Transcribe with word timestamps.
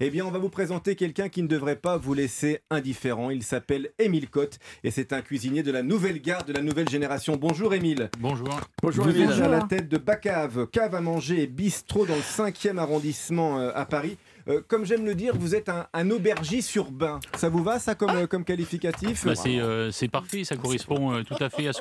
Eh 0.00 0.10
bien, 0.10 0.24
on 0.26 0.30
va 0.30 0.38
vous 0.38 0.48
présenter 0.48 0.96
quelqu'un 0.96 1.28
qui 1.28 1.42
ne 1.42 1.48
devrait 1.48 1.76
pas 1.76 1.96
vous 1.96 2.14
laisser 2.14 2.60
indifférent. 2.70 3.30
Il 3.30 3.42
s'appelle 3.42 3.90
Émile 3.98 4.28
Cotte 4.28 4.58
et 4.82 4.90
c'est 4.90 5.12
un 5.12 5.22
cuisinier 5.22 5.62
de 5.62 5.70
la 5.70 5.82
nouvelle 5.82 6.20
garde, 6.20 6.48
de 6.48 6.52
la 6.52 6.62
nouvelle 6.62 6.88
génération. 6.88 7.36
Bonjour 7.36 7.74
Émile. 7.74 8.10
Bonjour. 8.18 8.60
Bonjour 8.82 9.06
vous 9.06 9.20
êtes 9.20 9.40
à 9.40 9.48
la 9.48 9.62
tête 9.62 9.88
de 9.88 9.98
Bacave, 9.98 10.66
cave 10.68 10.94
à 10.94 11.00
manger 11.00 11.42
et 11.42 11.46
bistrot 11.46 12.06
dans 12.06 12.16
le 12.16 12.20
5e 12.20 12.78
arrondissement 12.78 13.58
euh, 13.58 13.70
à 13.74 13.84
Paris. 13.84 14.16
Euh, 14.48 14.62
comme 14.66 14.84
j'aime 14.84 15.04
le 15.04 15.14
dire, 15.14 15.34
vous 15.36 15.54
êtes 15.54 15.70
un, 15.92 16.10
aubergiste 16.10 16.74
urbain. 16.74 17.20
Ça 17.36 17.48
vous 17.48 17.62
va, 17.62 17.78
ça, 17.78 17.94
comme, 17.94 18.26
comme 18.26 18.44
qualificatif? 18.44 19.24
Bah, 19.24 19.34
euh, 19.46 19.90
C'est 19.92 20.08
parfait, 20.08 20.44
ça 20.44 20.56
correspond 20.56 21.22
tout 21.24 21.42
à 21.42 21.50
fait 21.50 21.68
à 21.68 21.72
ce 21.72 21.80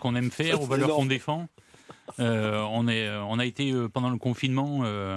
qu'on 0.00 0.14
aime 0.14 0.30
faire, 0.30 0.60
aux 0.60 0.66
valeurs 0.66 0.96
qu'on 0.96 1.06
défend. 1.06 1.48
on, 2.18 2.88
est, 2.88 3.08
on 3.28 3.38
a 3.38 3.46
été, 3.46 3.72
pendant 3.92 4.10
le 4.10 4.18
confinement, 4.18 4.80
euh, 4.84 5.16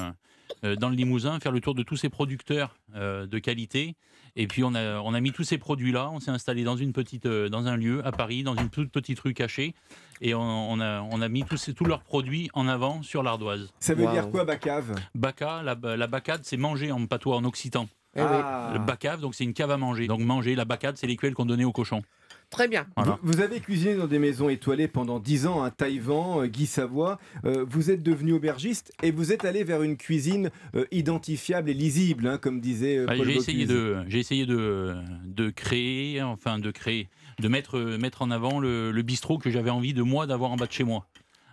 dans 0.61 0.89
le 0.89 0.95
Limousin, 0.95 1.39
faire 1.39 1.51
le 1.51 1.59
tour 1.59 1.75
de 1.75 1.83
tous 1.83 1.97
ces 1.97 2.09
producteurs 2.09 2.75
euh, 2.95 3.25
de 3.25 3.39
qualité. 3.39 3.95
Et 4.35 4.47
puis 4.47 4.63
on 4.63 4.73
a, 4.73 4.99
on 4.99 5.13
a 5.13 5.19
mis 5.21 5.31
tous 5.31 5.43
ces 5.43 5.57
produits-là, 5.57 6.09
on 6.11 6.19
s'est 6.19 6.31
installé 6.31 6.63
dans, 6.63 6.75
une 6.75 6.91
petite, 6.91 7.27
euh, 7.27 7.49
dans 7.49 7.67
un 7.67 7.77
lieu 7.77 8.05
à 8.05 8.11
Paris, 8.11 8.41
dans 8.41 8.55
une 8.55 8.69
toute 8.69 8.91
petite 8.91 9.19
rue 9.19 9.35
cachée, 9.35 9.75
et 10.21 10.33
on, 10.33 10.79
a, 10.79 11.01
on 11.01 11.21
a 11.21 11.29
mis 11.29 11.43
tous, 11.43 11.57
ces, 11.57 11.73
tous 11.73 11.85
leurs 11.85 12.01
produits 12.01 12.49
en 12.53 12.67
avant 12.67 13.03
sur 13.03 13.21
l'ardoise. 13.21 13.71
Ça 13.79 13.93
veut 13.93 14.07
dire 14.07 14.31
quoi, 14.31 14.43
bacave? 14.43 14.95
Baca, 15.13 15.61
la, 15.61 15.75
la 15.95 16.07
bacade, 16.07 16.41
c'est 16.43 16.57
manger 16.57 16.91
en 16.91 17.05
patois, 17.05 17.35
en 17.35 17.43
occitan. 17.43 17.87
Eh 18.15 18.21
ah. 18.21 18.71
Le 18.73 18.79
bacave, 18.79 19.21
donc 19.21 19.35
c'est 19.35 19.43
une 19.43 19.53
cave 19.53 19.71
à 19.71 19.77
manger. 19.77 20.07
Donc 20.07 20.21
manger, 20.21 20.55
la 20.55 20.65
bacade, 20.65 20.97
c'est 20.97 21.07
l'écuelle 21.07 21.33
qu'on 21.33 21.45
donnait 21.45 21.63
aux 21.63 21.71
cochons. 21.71 22.03
Très 22.53 22.67
bien. 22.67 22.85
Vous, 23.23 23.41
avez 23.41 23.59
cuisiné 23.59 23.95
dans 23.95 24.05
des 24.05 24.19
maisons 24.19 24.47
étoilées 24.47 24.87
pendant 24.87 25.19
10 25.19 25.47
ans, 25.47 25.63
à 25.63 25.71
Taïwan, 25.71 26.43
euh, 26.43 26.45
Guy 26.45 26.67
Savoie. 26.67 27.17
Euh, 27.45 27.65
vous 27.67 27.89
êtes 27.89 28.03
devenu 28.03 28.33
aubergiste 28.33 28.93
et 29.01 29.09
vous 29.09 29.33
êtes 29.33 29.43
allé 29.43 29.63
vers 29.63 29.81
une 29.81 29.97
cuisine 29.97 30.51
euh, 30.75 30.85
identifiable 30.91 31.71
et 31.71 31.73
lisible, 31.73 32.27
hein, 32.27 32.37
comme 32.37 32.61
disait 32.61 33.05
Paul 33.07 33.25
J'ai 33.25 33.37
essayé, 33.37 33.65
de, 33.65 34.03
j'ai 34.07 34.19
essayé 34.19 34.45
de, 34.45 34.95
de, 35.25 35.49
créer, 35.49 36.21
enfin 36.21 36.59
de 36.59 36.69
créer, 36.69 37.09
de 37.39 37.47
mettre, 37.47 37.79
mettre 37.79 38.21
en 38.21 38.29
avant 38.29 38.59
le, 38.59 39.01
bistrot 39.01 39.39
que 39.39 39.49
j'avais 39.49 39.71
envie 39.71 39.95
de 39.95 40.03
moi 40.03 40.27
d'avoir 40.27 40.51
en 40.51 40.55
bas 40.55 40.67
de 40.67 40.71
chez 40.71 40.83
moi, 40.83 41.07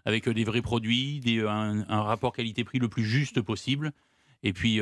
avec 0.04 0.28
des 0.28 0.44
vrais 0.44 0.60
produits, 0.60 1.20
des, 1.20 1.40
un, 1.40 2.02
rapport 2.02 2.34
qualité-prix 2.34 2.78
le 2.78 2.88
plus 2.88 3.04
juste 3.04 3.40
possible. 3.40 3.92
Et 4.42 4.52
puis, 4.52 4.80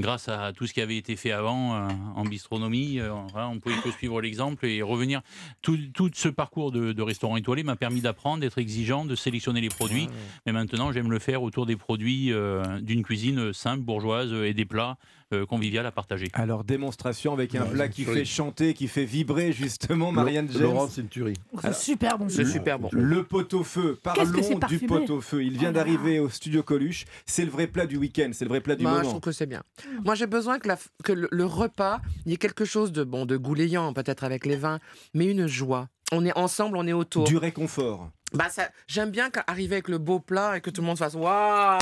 grâce 0.00 0.28
à 0.28 0.52
tout 0.52 0.66
ce 0.66 0.72
qui 0.72 0.80
avait 0.80 0.96
été 0.96 1.16
fait 1.16 1.32
avant 1.32 1.74
euh, 1.74 1.88
en 2.14 2.24
bistronomie. 2.24 2.98
Euh, 3.00 3.12
on 3.34 3.58
pouvait 3.58 3.76
que 3.76 3.90
suivre 3.90 4.20
l'exemple 4.20 4.66
et 4.66 4.82
revenir. 4.82 5.20
Tout, 5.62 5.78
ce 6.14 6.28
parcours 6.28 6.72
de, 6.72 7.02
restaurant 7.02 7.36
étoilé 7.36 7.62
m'a 7.62 7.76
permis 7.76 8.00
d'apprendre, 8.00 8.40
d'être 8.40 8.58
exigeant, 8.58 9.04
de 9.04 9.14
sélectionner 9.14 9.60
les 9.60 9.68
produits. 9.68 10.08
Mais 10.46 10.52
maintenant, 10.52 10.92
j'aime 10.92 11.10
le 11.10 11.18
faire 11.18 11.42
autour 11.42 11.66
des 11.66 11.76
produits 11.76 12.32
euh, 12.32 12.80
d'une 12.80 13.02
cuisine 13.02 13.52
simple, 13.52 13.82
bourgeoise 13.82 14.32
et 14.32 14.54
des 14.54 14.64
plats 14.64 14.96
euh, 15.34 15.44
convivial 15.44 15.84
à 15.84 15.92
partager. 15.92 16.28
Alors, 16.32 16.64
démonstration 16.64 17.32
avec 17.32 17.54
un 17.54 17.66
plat 17.66 17.88
qui 17.88 18.04
fait 18.04 18.24
chanter, 18.24 18.74
qui 18.74 18.88
fait 18.88 19.04
vibrer 19.04 19.52
justement, 19.52 20.10
Marianne 20.12 20.48
James. 20.50 20.62
Laurent, 20.62 20.88
c'est 20.88 21.02
une 21.02 21.08
tuerie. 21.08 21.36
C'est 21.62 21.74
super 21.74 22.18
bon. 22.18 22.28
C'est 22.28 22.46
super 22.46 22.78
bon. 22.78 22.88
Le 22.92 23.24
pot-au-feu. 23.24 23.98
Parlons 24.02 24.58
du 24.68 24.78
pot-au-feu. 24.80 25.42
Il 25.42 25.58
vient 25.58 25.70
oh 25.70 25.74
d'arriver 25.74 26.18
au 26.18 26.28
studio 26.28 26.62
Coluche. 26.62 27.04
C'est 27.26 27.44
le 27.44 27.50
vrai 27.50 27.66
plat 27.66 27.86
du 27.86 27.96
week-end. 27.96 28.30
C'est 28.32 28.44
le 28.44 28.48
vrai 28.48 28.60
plat 28.60 28.74
du 28.74 28.82
Moi, 28.82 28.92
moment. 28.92 29.04
Je 29.04 29.08
trouve 29.08 29.20
que 29.20 29.32
c'est 29.32 29.46
bien. 29.46 29.62
Moi, 30.04 30.14
j'ai 30.14 30.26
besoin 30.26 30.58
que, 30.58 30.68
la, 30.68 30.78
que 31.04 31.12
le, 31.12 31.44
repas, 31.44 32.00
il 32.24 32.32
y 32.32 32.34
ait 32.34 32.38
quelque 32.38 32.64
chose 32.64 32.92
de 32.92 33.04
bon, 33.04 33.26
de 33.26 33.36
gouléant, 33.36 33.92
peut-être 33.92 34.24
avec 34.24 34.46
les 34.46 34.56
vins, 34.56 34.78
mais 35.14 35.26
une 35.26 35.46
joie. 35.46 35.88
On 36.10 36.24
est 36.24 36.36
ensemble, 36.38 36.78
on 36.78 36.86
est 36.86 36.94
autour. 36.94 37.24
Du 37.24 37.36
réconfort. 37.36 38.10
Bah 38.34 38.50
ça, 38.50 38.68
j'aime 38.86 39.10
bien 39.10 39.30
arriver 39.46 39.76
avec 39.76 39.88
le 39.88 39.96
beau 39.96 40.20
plat 40.20 40.58
et 40.58 40.60
que 40.60 40.68
tout 40.68 40.82
le 40.82 40.86
monde 40.86 40.98
fasse 40.98 41.14
waouh. 41.14 41.78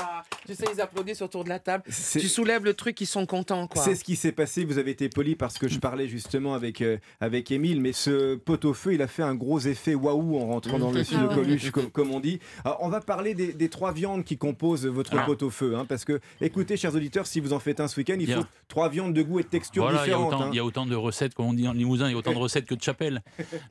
Tu 0.46 0.54
sais, 0.54 0.64
ils 0.72 0.80
applaudissent 0.80 1.22
autour 1.22 1.42
de 1.42 1.48
la 1.48 1.58
table. 1.58 1.82
Tu 1.86 2.28
soulèves 2.28 2.64
le 2.64 2.74
truc, 2.74 3.00
ils 3.00 3.06
sont 3.06 3.26
contents 3.26 3.66
quoi. 3.66 3.82
C'est 3.82 3.96
ce 3.96 4.04
qui 4.04 4.14
s'est 4.14 4.32
passé. 4.32 4.64
Vous 4.64 4.78
avez 4.78 4.92
été 4.92 5.08
poli 5.08 5.34
parce 5.34 5.58
que 5.58 5.66
je 5.66 5.80
parlais 5.80 6.06
justement 6.06 6.54
avec 6.54 6.82
euh, 6.82 6.98
avec 7.20 7.50
Émile, 7.50 7.80
mais 7.80 7.92
ce 7.92 8.36
pot 8.36 8.64
au 8.64 8.74
feu, 8.74 8.94
il 8.94 9.02
a 9.02 9.08
fait 9.08 9.24
un 9.24 9.34
gros 9.34 9.58
effet 9.58 9.94
waouh 9.94 10.38
en 10.38 10.46
rentrant 10.46 10.78
dans 10.78 10.92
le 10.92 11.02
sud 11.04 11.20
de 11.20 11.26
Coluche, 11.26 11.70
comme, 11.70 12.12
on 12.12 12.20
dit. 12.20 12.38
Alors, 12.64 12.78
on 12.80 12.88
va 12.88 13.00
parler 13.00 13.34
des, 13.34 13.68
trois 13.68 13.92
viandes 13.92 14.24
qui 14.24 14.38
composent 14.38 14.86
votre 14.86 15.24
pot 15.24 15.42
au 15.42 15.50
feu, 15.50 15.76
hein, 15.76 15.84
parce 15.88 16.04
que 16.04 16.20
écoutez, 16.40 16.76
chers 16.76 16.94
auditeurs, 16.94 17.26
si 17.26 17.40
vous 17.40 17.52
en 17.52 17.58
faites 17.58 17.80
un 17.80 17.88
ce 17.88 17.96
week-end, 17.96 18.16
il 18.20 18.32
faut 18.32 18.44
trois 18.68 18.88
viandes 18.88 19.14
de 19.14 19.22
goût 19.22 19.40
et 19.40 19.42
de 19.42 19.48
texture 19.48 19.90
différentes. 19.90 20.32
Hein. 20.34 20.50
Il 20.52 20.56
y, 20.56 20.60
a 20.60 20.64
autant 20.64 20.86
de 20.86 20.94
recettes, 20.94 21.34
comme 21.34 21.46
on 21.46 21.54
dit 21.54 21.66
en 21.66 21.72
Limousin, 21.72 22.06
il 22.06 22.12
y 22.12 22.14
a 22.14 22.18
autant 22.18 22.32
de 22.32 22.38
recettes 22.46 22.66
que 22.66 22.74
de 22.74 22.82
chapelles. 22.82 23.22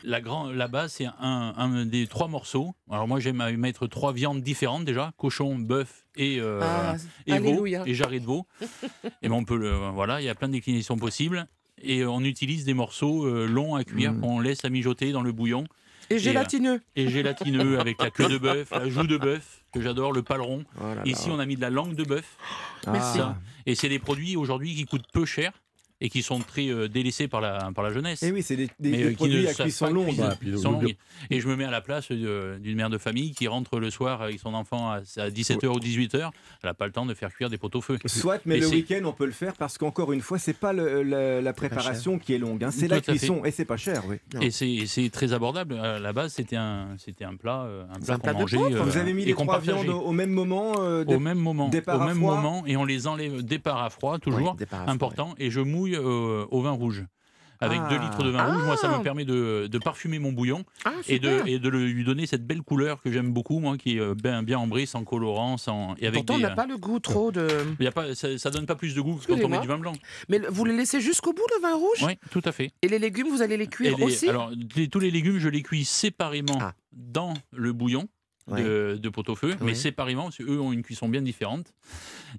La 0.03 0.19
grand, 0.19 0.51
là-bas, 0.51 0.89
c'est 0.89 1.05
un, 1.05 1.53
un 1.57 1.85
des 1.85 2.07
trois 2.07 2.27
morceaux 2.27 2.64
alors 2.89 3.07
moi 3.07 3.19
j'aime 3.19 3.43
mettre 3.57 3.87
trois 3.87 4.13
viandes 4.13 4.41
différentes 4.41 4.85
déjà, 4.85 5.11
cochon, 5.17 5.57
bœuf 5.57 6.05
et, 6.15 6.39
euh, 6.39 6.59
ah, 6.63 6.95
et 7.27 7.39
veau 7.39 7.65
et 7.65 7.93
jarret 7.93 8.19
de 8.19 8.25
veau. 8.25 8.47
et 9.21 9.29
ben 9.29 9.35
on 9.35 9.43
peut 9.43 9.57
le, 9.57 9.71
voilà, 9.89 10.21
il 10.21 10.25
y 10.25 10.29
a 10.29 10.35
plein 10.35 10.47
de 10.47 10.53
déclinaisons 10.53 10.97
possibles. 10.97 11.47
Et 11.81 12.05
on 12.05 12.21
utilise 12.21 12.63
des 12.63 12.73
morceaux 12.73 13.25
euh, 13.25 13.47
longs 13.47 13.75
à 13.75 13.83
cuire 13.83 14.13
mm. 14.13 14.21
qu'on 14.21 14.39
laisse 14.39 14.63
à 14.63 14.69
mijoter 14.69 15.11
dans 15.11 15.21
le 15.21 15.31
bouillon. 15.31 15.65
Et 16.09 16.19
gélatineux. 16.19 16.81
Et, 16.95 17.09
gélatineux 17.09 17.79
avec 17.79 18.01
la 18.01 18.11
queue 18.11 18.29
de 18.29 18.37
bœuf, 18.37 18.69
la 18.71 18.87
joue 18.89 19.07
de 19.07 19.17
bœuf, 19.17 19.63
que 19.73 19.81
j'adore, 19.81 20.13
le 20.13 20.21
paleron. 20.21 20.63
Oh 20.79 20.83
Ici, 21.03 21.29
on 21.31 21.39
a 21.39 21.45
mis 21.45 21.55
de 21.55 21.61
la 21.61 21.71
langue 21.71 21.95
de 21.95 22.03
bœuf. 22.03 22.37
Merci. 22.87 23.19
Et 23.65 23.73
c'est 23.75 23.89
des 23.89 23.99
produits 23.99 24.35
aujourd'hui 24.35 24.75
qui 24.75 24.85
coûtent 24.85 25.11
peu 25.11 25.25
cher 25.25 25.51
et 26.01 26.09
qui 26.09 26.23
sont 26.23 26.39
très 26.39 26.67
euh, 26.67 26.87
délaissés 26.87 27.27
par 27.27 27.39
la, 27.39 27.71
par 27.73 27.83
la 27.83 27.91
jeunesse. 27.91 28.21
Et 28.21 28.27
eh 28.27 28.31
oui, 28.31 28.43
c'est 28.43 28.57
des, 28.57 28.69
des, 28.79 29.05
euh, 29.05 29.13
produits 29.13 29.47
à 29.47 29.53
cuisson 29.53 29.91
longue. 29.91 30.95
Et 31.29 31.39
je 31.39 31.47
me 31.47 31.55
mets 31.55 31.63
à 31.63 31.71
la 31.71 31.81
place 31.81 32.07
euh, 32.11 32.57
d'une 32.59 32.75
mère 32.75 32.89
de 32.89 32.97
famille 32.97 33.31
qui 33.31 33.47
rentre 33.47 33.79
le 33.79 33.89
soir 33.89 34.21
avec 34.21 34.39
son 34.39 34.53
enfant 34.53 34.91
à, 34.91 34.99
17h 34.99 35.67
ou 35.67 35.79
18h. 35.79 36.17
Elle 36.17 36.31
n'a 36.63 36.73
pas 36.73 36.85
le 36.85 36.91
temps 36.91 37.05
de 37.05 37.13
faire 37.13 37.33
cuire 37.33 37.49
des 37.49 37.57
pots 37.57 37.69
au 37.73 37.81
feu. 37.81 37.97
Soit, 38.05 38.41
mais 38.45 38.59
le 38.59 38.67
week-end, 38.67 39.01
on 39.05 39.13
peut 39.13 39.25
le 39.25 39.31
faire 39.31 39.53
parce 39.53 39.77
qu'encore 39.77 40.11
une 40.11 40.21
fois, 40.21 40.37
c'est 40.37 40.53
pas 40.53 40.73
la 40.73 41.53
préparation 41.53 42.19
qui 42.19 42.33
est 42.33 42.39
longue, 42.39 42.63
hein, 42.63 42.71
c'est 42.71 42.87
la 42.87 43.01
cuisson 43.01 43.45
et 43.45 43.51
c'est 43.51 43.65
pas 43.65 43.77
cher. 43.77 44.03
Oui. 44.07 44.17
Et 44.41 44.51
c'est 44.51 45.09
très 45.11 45.31
abordable. 45.33 45.75
À 45.75 45.99
la 45.99 46.13
base, 46.13 46.33
c'était 46.33 46.57
un, 46.57 46.97
un 47.21 47.35
plat, 47.35 47.67
un 47.89 47.99
plat, 47.99 48.17
qu'on 48.17 48.39
mangeait. 48.39 48.57
Vous 48.57 48.97
avez 48.97 49.13
mis 49.13 49.25
les 49.25 49.33
trois 49.33 49.59
viandes 49.59 49.89
au 49.89 50.11
même 50.11 50.31
moment 50.31 50.73
Au 50.73 51.19
même 51.19 51.39
moment. 51.39 51.69
Au 51.69 51.99
même 51.99 52.17
moment. 52.17 52.63
Et 52.67 52.75
on 52.75 52.83
les 52.83 53.07
enlève 53.07 53.43
départ 53.43 53.81
à 53.81 53.89
froid, 53.89 54.19
toujours. 54.19 54.57
important. 54.87 55.35
Et 55.37 55.49
je 55.49 55.61
mouille 55.61 55.84
au 55.93 56.61
vin 56.61 56.71
rouge 56.71 57.05
avec 57.59 57.79
2 57.89 57.97
litres 57.99 58.23
de 58.23 58.29
vin 58.29 58.53
rouge. 58.53 58.63
Moi, 58.63 58.77
ça 58.77 58.89
me 58.89 58.95
ah. 58.95 58.99
permet 58.99 59.25
de, 59.25 59.79
parfumer 59.83 60.19
mon 60.19 60.31
bouillon 60.31 60.63
ah, 60.85 60.93
et, 61.07 61.19
de, 61.19 61.47
et 61.47 61.59
de 61.59 61.69
lui 61.69 62.03
donner 62.03 62.25
cette 62.25 62.45
belle 62.45 62.61
couleur 62.61 63.01
que 63.01 63.11
j'aime 63.11 63.31
beaucoup, 63.31 63.59
moi, 63.59 63.77
qui 63.77 63.97
est 63.97 63.99
euh, 63.99 64.15
bien, 64.15 64.41
bien 64.43 64.57
ambrée, 64.57 64.85
sans 64.85 65.03
colorant, 65.03 65.57
sans. 65.57 65.95
Et 65.99 66.07
avec 66.07 66.25
Pourtant, 66.25 66.35
on 66.35 66.39
n'a 66.39 66.55
pas 66.55 66.65
le 66.65 66.77
goût 66.77 66.99
trop 66.99 67.31
de. 67.31 67.47
Y 67.79 67.87
a 67.87 67.91
pas, 67.91 68.15
ça, 68.15 68.29
ne 68.29 68.49
donne 68.49 68.65
pas 68.65 68.75
plus 68.75 68.95
de 68.95 69.01
goût 69.01 69.15
que 69.15 69.27
quand 69.27 69.43
on 69.43 69.49
met 69.49 69.59
du 69.59 69.67
vin 69.67 69.77
blanc. 69.77 69.93
Mais 70.29 70.39
vous 70.49 70.65
le 70.65 70.75
laissez 70.75 71.01
jusqu'au 71.01 71.33
bout, 71.33 71.45
le 71.55 71.61
vin 71.61 71.75
rouge? 71.75 72.03
Oui, 72.03 72.17
tout 72.31 72.41
à 72.45 72.51
fait. 72.51 72.71
Et 72.81 72.87
les 72.87 72.99
légumes, 72.99 73.27
vous 73.27 73.41
allez 73.41 73.57
les 73.57 73.67
cuire 73.67 74.01
aussi? 74.01 74.29
Alors, 74.29 74.51
tous 74.91 74.99
les 74.99 75.11
légumes, 75.11 75.37
je 75.37 75.49
les 75.49 75.61
cuis 75.61 75.85
séparément 75.85 76.57
ah. 76.61 76.73
dans 76.93 77.33
le 77.51 77.73
bouillon 77.73 78.07
de, 78.47 79.09
pot-au-feu, 79.09 79.55
mais 79.61 79.75
séparément, 79.75 80.23
parce 80.23 80.37
qu'eux 80.37 80.59
ont 80.59 80.71
une 80.71 80.83
cuisson 80.83 81.09
bien 81.09 81.21
différente. 81.21 81.73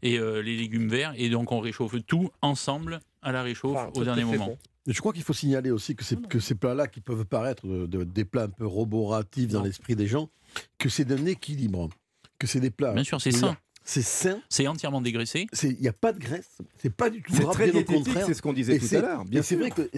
Et 0.02 0.18
euh, 0.18 0.42
les 0.42 0.56
légumes 0.56 0.88
verts, 0.88 1.14
et 1.16 1.28
donc 1.30 1.52
on 1.52 1.60
réchauffe 1.60 1.96
tout 2.06 2.30
ensemble 2.42 3.00
à 3.26 3.32
la 3.32 3.42
réchauffe 3.42 3.76
au 3.94 4.04
dernier 4.04 4.24
moment. 4.24 4.56
Je 4.86 5.00
crois 5.00 5.12
qu'il 5.12 5.24
faut 5.24 5.32
signaler 5.32 5.72
aussi 5.72 5.96
que, 5.96 6.14
que 6.14 6.38
ces 6.38 6.54
plats-là, 6.54 6.86
qui 6.86 7.00
peuvent 7.00 7.24
paraître 7.24 7.66
des 7.66 8.24
plats 8.24 8.44
un 8.44 8.48
peu 8.48 8.66
roboratifs 8.66 9.48
dans 9.48 9.62
l'esprit 9.62 9.96
des 9.96 10.06
gens, 10.06 10.30
que 10.78 10.88
c'est 10.88 11.04
d'un 11.04 11.26
équilibre. 11.26 11.88
Que 12.38 12.46
c'est 12.46 12.60
des 12.60 12.70
plats. 12.70 12.92
Bien 12.92 13.02
sûr, 13.02 13.20
c'est 13.20 13.32
ça. 13.32 13.56
C'est 13.88 14.02
sain. 14.02 14.40
C'est 14.48 14.66
entièrement 14.66 15.00
dégraissé. 15.00 15.46
Il 15.62 15.78
n'y 15.80 15.88
a 15.88 15.92
pas 15.92 16.12
de 16.12 16.18
graisse. 16.18 16.58
C'est 16.78 16.92
pas 16.92 17.08
du 17.08 17.22
tout 17.22 17.32
C'est 17.32 17.44
très 17.44 17.70
diététique, 17.70 18.18
c'est 18.26 18.34
ce 18.34 18.42
qu'on 18.42 18.52
disait 18.52 18.78
tout 18.78 18.94
à 18.96 19.00
l'heure. 19.00 19.24
Bien 19.24 19.42
c'est 19.42 19.54
vrai 19.54 19.70
que 19.70 19.88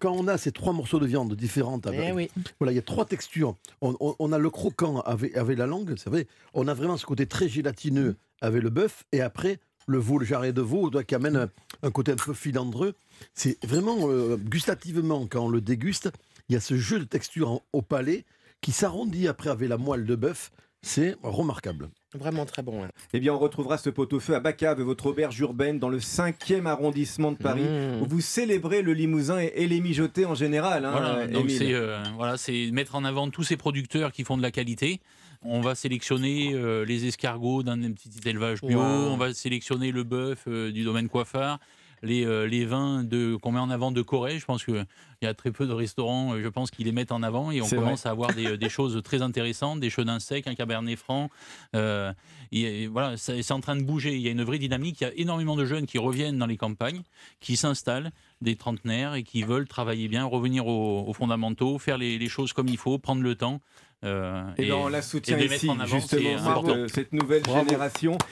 quand 0.00 0.12
on 0.12 0.26
a 0.26 0.38
ces 0.38 0.52
trois 0.52 0.72
morceaux 0.72 0.98
de 0.98 1.06
viande 1.06 1.34
différentes, 1.34 1.86
eh 1.92 2.30
voilà, 2.58 2.72
il 2.72 2.76
y 2.76 2.78
a 2.78 2.82
trois 2.82 3.04
textures. 3.04 3.54
On, 3.82 4.32
a 4.32 4.38
le 4.38 4.50
croquant 4.50 5.00
avec, 5.00 5.34
la 5.34 5.66
langue, 5.66 5.94
c'est 5.96 6.08
vrai. 6.08 6.26
On 6.54 6.66
a 6.66 6.74
vraiment 6.74 6.96
ce 6.96 7.04
côté 7.04 7.26
très 7.26 7.48
gélatineux 7.48 8.16
avec 8.40 8.62
le 8.62 8.70
bœuf, 8.70 9.04
et 9.12 9.20
après 9.20 9.60
le 9.86 9.98
veau, 9.98 10.18
le 10.18 10.24
jarret 10.24 10.52
de 10.52 10.62
veau, 10.62 10.90
qui 11.06 11.14
amène 11.14 11.48
un, 11.82 11.90
côté 11.90 12.12
un 12.12 12.16
peu 12.16 12.34
filandreux. 12.34 12.94
C'est 13.34 13.64
vraiment 13.64 14.08
euh, 14.08 14.36
gustativement 14.36 15.26
quand 15.26 15.46
on 15.46 15.48
le 15.48 15.60
déguste, 15.60 16.10
il 16.48 16.54
y 16.54 16.56
a 16.56 16.60
ce 16.60 16.76
jeu 16.76 16.98
de 16.98 17.04
texture 17.04 17.60
au 17.72 17.82
palais 17.82 18.24
qui 18.60 18.72
s'arrondit 18.72 19.28
après 19.28 19.50
avec 19.50 19.68
la 19.68 19.76
moelle 19.76 20.06
de 20.06 20.16
bœuf. 20.16 20.50
C'est 20.86 21.16
remarquable. 21.24 21.90
Vraiment 22.14 22.46
très 22.46 22.62
bon. 22.62 22.86
Eh 23.12 23.18
bien, 23.18 23.34
on 23.34 23.38
retrouvera 23.38 23.76
ce 23.76 23.90
pot-au-feu 23.90 24.36
à 24.36 24.40
Bacave, 24.40 24.80
votre 24.80 25.06
auberge 25.06 25.38
urbaine 25.40 25.80
dans 25.80 25.88
le 25.88 25.98
5e 25.98 26.64
arrondissement 26.66 27.32
de 27.32 27.36
Paris, 27.36 27.64
mmh. 27.64 28.02
où 28.02 28.06
vous 28.06 28.20
célébrez 28.20 28.82
le 28.82 28.92
limousin 28.92 29.38
et, 29.40 29.66
les 29.66 29.80
mijotés 29.80 30.26
en 30.26 30.36
général. 30.36 30.84
Hein, 30.84 30.92
voilà, 30.92 31.26
donc 31.26 31.50
c'est 31.50 31.74
euh, 31.74 32.04
voilà, 32.14 32.36
mettre 32.70 32.94
en 32.94 33.04
avant 33.04 33.28
tous 33.30 33.42
ces 33.42 33.56
producteurs 33.56 34.12
qui 34.12 34.22
font 34.22 34.36
de 34.36 34.42
la 34.42 34.52
qualité. 34.52 35.00
On 35.42 35.60
va 35.60 35.74
sélectionner 35.74 36.54
euh, 36.54 36.84
les 36.84 37.06
escargots 37.06 37.64
d'un 37.64 37.78
petit 37.92 38.10
élevage 38.24 38.62
bio, 38.62 38.80
on 38.80 39.16
va 39.16 39.34
sélectionner 39.34 39.90
le 39.90 40.04
bœuf 40.04 40.44
euh, 40.46 40.70
du 40.70 40.84
domaine 40.84 41.08
coiffard, 41.08 41.58
les, 42.06 42.48
les 42.48 42.64
vins 42.64 43.06
qu'on 43.42 43.52
met 43.52 43.60
en 43.60 43.70
avant 43.70 43.92
de 43.92 44.02
Corée. 44.02 44.38
Je 44.38 44.44
pense 44.44 44.64
qu'il 44.64 44.86
y 45.22 45.26
a 45.26 45.34
très 45.34 45.50
peu 45.50 45.66
de 45.66 45.72
restaurants, 45.72 46.38
je 46.38 46.48
pense, 46.48 46.70
qui 46.70 46.84
les 46.84 46.92
mettent 46.92 47.12
en 47.12 47.22
avant 47.22 47.50
et 47.50 47.60
on 47.60 47.68
commence 47.68 48.06
à 48.06 48.10
avoir 48.10 48.32
des, 48.32 48.56
des, 48.56 48.68
choses 48.68 49.00
très 49.02 49.22
intéressantes, 49.22 49.80
des 49.80 49.90
d'un 49.90 50.18
sec, 50.20 50.46
un 50.46 50.54
cabernet 50.54 50.96
franc. 50.96 51.30
et, 52.52 52.86
voilà, 52.86 53.16
c'est 53.16 53.50
en 53.52 53.60
train 53.60 53.76
de 53.76 53.82
bouger. 53.82 54.14
Il 54.14 54.22
y 54.22 54.28
a 54.28 54.30
une 54.30 54.44
vraie 54.44 54.58
dynamique. 54.58 55.00
Il 55.00 55.04
y 55.04 55.06
a 55.06 55.12
énormément 55.16 55.56
de 55.56 55.64
jeunes 55.64 55.86
qui 55.86 55.98
reviennent 55.98 56.38
dans 56.38 56.46
les 56.46 56.56
campagnes, 56.56 57.02
qui 57.40 57.56
s'installent, 57.56 58.12
des 58.40 58.56
trentenaires 58.56 59.14
et 59.14 59.22
qui 59.22 59.42
veulent 59.42 59.68
travailler 59.68 60.08
bien, 60.08 60.24
revenir 60.24 60.66
aux, 60.66 61.12
fondamentaux, 61.12 61.78
faire 61.78 61.98
les, 61.98 62.18
les, 62.18 62.28
choses 62.28 62.52
comme 62.52 62.68
il 62.68 62.76
faut, 62.76 62.98
prendre 62.98 63.22
le 63.22 63.34
temps. 63.34 63.60
Euh, 64.04 64.44
et, 64.58 64.72
on 64.72 64.88
la 64.88 65.02
soutient 65.02 65.38
ici, 65.38 65.70
justement, 65.86 66.00
cette, 66.00 66.90
cette, 66.90 67.12
nouvelle 67.12 67.44
génération. 67.44 68.18